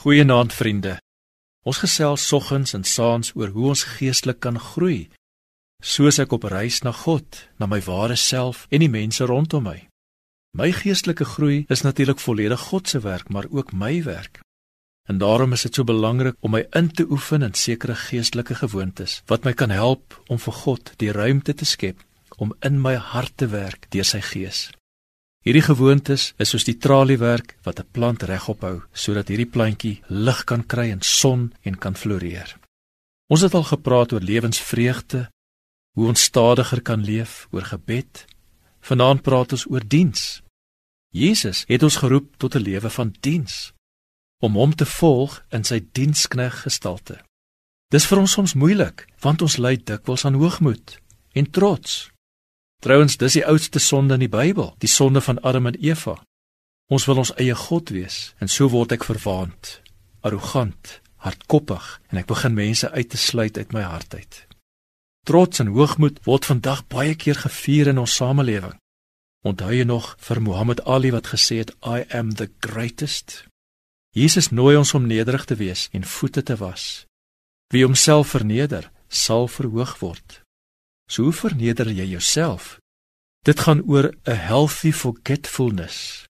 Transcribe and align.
Goeienaand 0.00 0.54
vriende. 0.56 0.94
Ons 1.68 1.82
gesels 1.82 2.22
soggens 2.24 2.70
en 2.72 2.86
saans 2.88 3.34
oor 3.36 3.50
hoe 3.52 3.66
ons 3.68 3.82
geestelik 3.84 4.38
kan 4.40 4.56
groei. 4.56 5.10
Soos 5.84 6.16
ek 6.22 6.32
op 6.32 6.46
reis 6.48 6.78
na 6.86 6.94
God, 7.02 7.36
na 7.60 7.68
my 7.68 7.82
ware 7.84 8.16
self 8.16 8.62
en 8.72 8.80
die 8.80 8.88
mense 8.88 9.28
rondom 9.28 9.66
my. 9.68 9.76
My 10.56 10.70
geestelike 10.72 11.28
groei 11.34 11.66
is 11.68 11.84
natuurlik 11.84 12.24
volledig 12.24 12.64
God 12.70 12.88
se 12.88 13.02
werk, 13.04 13.28
maar 13.28 13.50
ook 13.52 13.76
my 13.76 14.00
werk. 14.08 14.40
En 15.04 15.20
daarom 15.20 15.52
is 15.52 15.68
dit 15.68 15.76
so 15.76 15.84
belangrik 15.84 16.40
om 16.40 16.56
my 16.56 16.64
in 16.80 16.88
te 16.88 17.04
oefen 17.04 17.44
in 17.44 17.52
sekere 17.52 18.00
geestelike 18.08 18.56
gewoontes 18.64 19.20
wat 19.28 19.44
my 19.44 19.52
kan 19.52 19.76
help 19.76 20.16
om 20.32 20.40
vir 20.40 20.60
God 20.64 20.94
die 20.96 21.12
ruimte 21.12 21.52
te 21.52 21.68
skep 21.68 22.00
om 22.40 22.56
in 22.64 22.80
my 22.80 22.96
hart 22.96 23.36
te 23.36 23.52
werk 23.52 23.90
deur 23.92 24.08
sy 24.08 24.24
gees. 24.32 24.70
Hierdie 25.40 25.64
gewoontes 25.64 26.34
is 26.36 26.50
soos 26.52 26.66
die 26.68 26.76
traliewerk 26.76 27.56
wat 27.64 27.80
'n 27.80 27.88
plant 27.96 28.22
regop 28.22 28.60
hou 28.60 28.82
sodat 28.92 29.28
hierdie 29.28 29.48
plantjie 29.48 30.02
lig 30.08 30.44
kan 30.44 30.66
kry 30.66 30.90
en 30.90 31.00
son 31.00 31.54
en 31.62 31.78
kan 31.78 31.96
floreer. 31.96 32.58
Ons 33.32 33.40
het 33.40 33.54
al 33.54 33.64
gepraat 33.64 34.12
oor 34.12 34.20
lewensvreugde, 34.20 35.30
hoe 35.96 36.08
ons 36.08 36.22
stadiger 36.22 36.82
kan 36.82 37.04
leef, 37.04 37.46
oor 37.50 37.62
gebed. 37.62 38.26
Vanaand 38.80 39.22
praat 39.22 39.52
ons 39.52 39.66
oor 39.70 39.84
diens. 39.86 40.42
Jesus 41.10 41.64
het 41.68 41.82
ons 41.82 41.96
geroep 41.96 42.36
tot 42.36 42.54
'n 42.54 42.62
lewe 42.62 42.90
van 42.90 43.14
diens 43.20 43.72
om 44.40 44.54
hom 44.54 44.74
te 44.74 44.86
volg 44.86 45.44
in 45.52 45.64
sy 45.64 45.80
dienskneg 45.92 46.62
gestalte. 46.62 47.20
Dis 47.88 48.06
vir 48.06 48.18
ons 48.18 48.32
soms 48.32 48.54
moeilik 48.54 49.06
want 49.20 49.42
ons 49.42 49.56
ly 49.56 49.76
dikwels 49.76 50.24
aan 50.24 50.34
hoogmoed 50.34 50.98
en 51.32 51.50
trots. 51.50 52.10
Trouwens, 52.80 53.16
dis 53.20 53.36
die 53.36 53.44
oudste 53.44 53.78
sonde 53.78 54.16
in 54.16 54.24
die 54.24 54.32
Bybel, 54.32 54.72
die 54.80 54.88
sonde 54.88 55.20
van 55.20 55.40
Adam 55.44 55.66
en 55.68 55.76
Eva. 55.84 56.16
Ons 56.88 57.04
wil 57.06 57.20
ons 57.22 57.32
eie 57.36 57.54
god 57.54 57.92
wees 57.92 58.32
en 58.40 58.48
so 58.48 58.70
word 58.72 58.94
ek 58.96 59.04
verwaand, 59.04 59.76
arrogant, 60.24 60.96
hardkoppig 61.20 61.90
en 62.10 62.22
ek 62.22 62.30
begin 62.30 62.56
mense 62.56 62.88
uit 62.90 63.10
te 63.12 63.20
sluit 63.20 63.60
uit 63.60 63.76
my 63.76 63.84
hart 63.84 64.16
uit. 64.16 64.40
Trots 65.28 65.60
en 65.60 65.74
hoogmoed 65.76 66.22
word 66.24 66.48
vandag 66.48 66.86
baie 66.88 67.14
keer 67.14 67.36
gevier 67.44 67.92
in 67.92 68.00
ons 68.00 68.16
samelewing. 68.16 68.78
Onthou 69.44 69.70
jy 69.76 69.84
nog 69.84 70.14
vir 70.20 70.40
Muhammad 70.40 70.80
Ali 70.88 71.12
wat 71.12 71.30
gesê 71.34 71.60
het 71.60 71.76
I 71.84 72.08
am 72.16 72.32
the 72.40 72.48
greatest? 72.64 73.44
Jesus 74.16 74.50
nooi 74.50 74.74
ons 74.80 74.94
om 74.96 75.06
nederig 75.06 75.44
te 75.44 75.54
wees 75.60 75.88
en 75.92 76.04
voete 76.04 76.42
te 76.42 76.56
was. 76.56 77.04
Wie 77.70 77.84
homself 77.84 78.32
verneder, 78.32 78.88
sal 79.08 79.46
verhoog 79.48 79.98
word. 80.00 80.40
So 81.10 81.26
hoe 81.26 81.34
verneder 81.34 81.90
jy 81.90 82.06
jouself? 82.06 82.78
Dit 83.42 83.60
gaan 83.60 83.82
oor 83.82 84.14
'n 84.24 84.36
healthy 84.36 84.92
forgetfulness. 84.92 86.26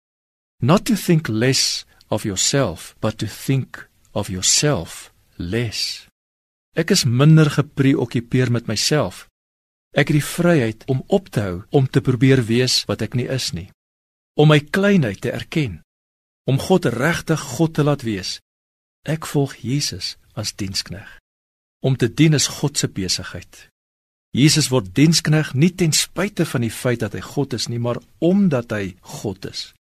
Not 0.63 0.85
to 0.85 0.95
think 0.95 1.29
less 1.29 1.85
of 2.09 2.23
yourself, 2.23 2.97
but 2.99 3.19
to 3.19 3.27
think 3.27 3.91
of 4.13 4.29
yourself 4.29 5.13
less. 5.37 6.07
Ek 6.73 6.91
is 6.91 7.05
minder 7.05 7.51
gepreokkupeer 7.51 8.51
met 8.51 8.67
myself. 8.67 9.29
Ek 9.91 10.09
het 10.09 10.17
die 10.17 10.25
vryheid 10.25 10.85
om 10.87 11.03
op 11.07 11.29
te 11.29 11.41
hou 11.41 11.65
om 11.71 11.89
te 11.91 12.01
probeer 12.01 12.45
wees 12.45 12.85
wat 12.85 13.03
ek 13.03 13.15
nie 13.15 13.29
is 13.29 13.51
nie. 13.53 13.71
Om 14.35 14.49
my 14.49 14.61
kleinheid 14.61 15.21
te 15.21 15.31
erken. 15.31 15.83
Om 16.47 16.59
God 16.59 16.85
regtig 16.85 17.41
God 17.41 17.75
te 17.75 17.83
laat 17.83 18.03
wees. 18.03 18.41
Ek 19.03 19.27
volg 19.27 19.57
Jesus 19.57 20.17
as 20.35 20.55
dienskneg. 20.55 21.19
Om 21.83 21.97
te 21.97 22.15
dien 22.15 22.35
is 22.35 22.47
God 22.47 22.79
se 22.79 22.89
besigheid. 22.89 23.70
Jesus 24.37 24.69
word 24.71 24.93
dienskneg 24.95 25.55
nie 25.59 25.73
ten 25.75 25.93
spyte 25.93 26.47
van 26.47 26.63
die 26.63 26.71
feit 26.71 27.03
dat 27.03 27.17
hy 27.19 27.23
God 27.25 27.57
is 27.57 27.67
nie, 27.67 27.81
maar 27.83 27.99
omdat 28.23 28.71
hy 28.71 28.95
God 29.19 29.49
is. 29.51 29.73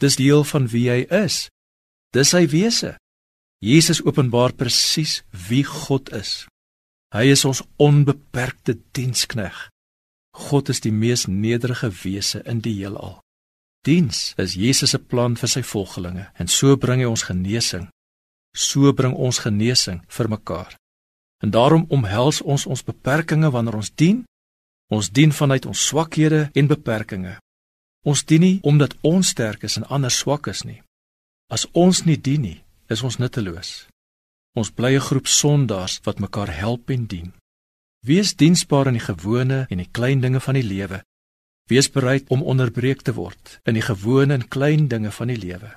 Dis 0.00 0.16
deel 0.16 0.44
van 0.46 0.68
wie 0.70 0.86
hy 0.90 1.00
is. 1.10 1.48
Dis 2.14 2.30
sy 2.32 2.46
wese. 2.50 2.94
Jesus 3.60 4.00
openbaar 4.06 4.54
presies 4.56 5.20
wie 5.48 5.64
God 5.66 6.12
is. 6.16 6.46
Hy 7.12 7.26
is 7.34 7.42
ons 7.44 7.64
onbeperkte 7.82 8.78
dienskneg. 8.94 9.56
God 10.38 10.70
is 10.70 10.80
die 10.80 10.94
mees 10.94 11.26
nederige 11.26 11.90
wese 12.04 12.40
in 12.46 12.62
die 12.62 12.76
heelal. 12.78 13.18
Diens 13.84 14.32
is 14.38 14.54
Jesus 14.54 14.94
se 14.94 15.00
plan 15.00 15.34
vir 15.40 15.50
sy 15.50 15.62
volgelinge 15.66 16.28
en 16.38 16.48
so 16.48 16.76
bring 16.78 17.02
hy 17.02 17.08
ons 17.10 17.26
genesing. 17.26 17.88
So 18.54 18.92
bring 18.94 19.16
ons 19.16 19.42
genesing 19.42 20.04
vir 20.08 20.30
mekaar. 20.30 20.76
En 21.40 21.50
daarom 21.50 21.84
omhels 21.88 22.42
ons 22.42 22.66
ons 22.66 22.84
beperkings 22.84 23.52
wanneer 23.52 23.76
ons 23.80 23.92
dien. 23.94 24.24
Ons 24.90 25.10
dien 25.10 25.32
vanuit 25.32 25.66
ons 25.66 25.86
swakhede 25.86 26.50
en 26.52 26.66
beperkings. 26.66 27.38
Ons 28.04 28.24
dien 28.24 28.40
nie 28.40 28.58
omdat 28.62 28.96
ons 29.00 29.28
sterk 29.28 29.64
is 29.68 29.76
en 29.76 29.88
ander 29.88 30.10
swak 30.10 30.48
is 30.52 30.64
nie. 30.64 30.80
As 31.52 31.66
ons 31.72 32.04
nie 32.04 32.16
dien 32.16 32.40
nie, 32.40 32.60
is 32.88 33.02
ons 33.02 33.18
nutteloos. 33.18 33.86
Ons 34.56 34.70
bly 34.70 34.94
'n 34.96 35.06
groep 35.08 35.26
sondaars 35.26 36.00
wat 36.04 36.18
mekaar 36.18 36.50
help 36.50 36.90
en 36.90 37.06
dien. 37.06 37.32
Wees 38.00 38.34
diensbaar 38.36 38.86
in 38.86 38.96
die 38.98 39.08
gewone 39.12 39.66
en 39.70 39.78
die 39.78 39.90
klein 39.92 40.20
dinge 40.20 40.40
van 40.40 40.54
die 40.54 40.64
lewe. 40.64 41.02
Wees 41.68 41.90
bereid 41.90 42.28
om 42.28 42.42
onderbreek 42.42 43.02
te 43.02 43.12
word 43.12 43.60
in 43.64 43.74
die 43.74 43.82
gewone 43.84 44.34
en 44.34 44.48
klein 44.48 44.88
dinge 44.88 45.10
van 45.10 45.28
die 45.28 45.36
lewe. 45.36 45.76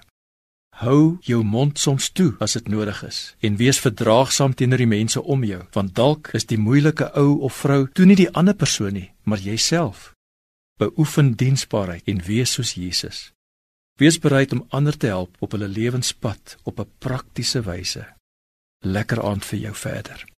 Hou 0.83 1.17
jou 1.23 1.43
mond 1.47 1.79
soms 1.79 2.09
toe 2.11 2.33
as 2.43 2.57
dit 2.57 2.65
nodig 2.67 2.97
is 3.07 3.19
en 3.47 3.55
wees 3.55 3.77
verdraagsaam 3.79 4.51
teenoor 4.59 4.81
die 4.83 4.89
mense 4.91 5.21
om 5.35 5.45
jou, 5.47 5.61
want 5.71 5.93
dalk 5.95 6.31
is 6.35 6.43
die 6.49 6.59
moeilike 6.59 7.07
ou 7.19 7.37
of 7.47 7.61
vrou 7.61 7.85
toe 7.95 8.07
nie 8.09 8.17
die 8.19 8.27
ander 8.35 8.57
persoon 8.57 8.97
nie, 8.97 9.05
maar 9.23 9.39
jouself. 9.39 10.09
Beoefen 10.83 11.37
diensbaarheid 11.39 12.11
en 12.11 12.19
wees 12.27 12.57
soos 12.57 12.73
Jesus. 12.75 13.29
Wees 14.01 14.19
bereid 14.19 14.51
om 14.51 14.65
ander 14.75 14.97
te 14.97 15.07
help 15.07 15.39
op 15.39 15.55
hulle 15.55 15.71
lewenspad 15.71 16.57
op 16.63 16.79
'n 16.79 16.91
praktiese 16.99 17.63
wyse. 17.63 18.03
Lekker 18.83 19.23
aand 19.23 19.45
vir 19.45 19.59
jou 19.59 19.75
verder. 19.75 20.32